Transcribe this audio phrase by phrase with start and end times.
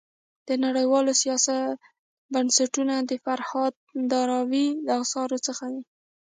[0.47, 1.77] د نړيوال سیاست
[2.33, 3.73] بنسټونه د فرهاد
[4.11, 5.81] داوري د اثارو څخه دی.